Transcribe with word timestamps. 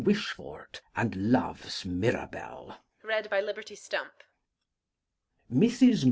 Wishfort, 0.03 0.81
and 0.95 1.13
loves 1.31 1.83
Mirabell, 1.85 2.75
MRS. 3.05 3.89